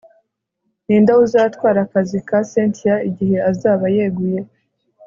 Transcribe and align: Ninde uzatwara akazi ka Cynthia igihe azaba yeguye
Ninde 0.85 1.11
uzatwara 1.25 1.79
akazi 1.85 2.17
ka 2.27 2.39
Cynthia 2.49 2.95
igihe 3.09 3.37
azaba 3.51 3.85
yeguye 3.95 4.39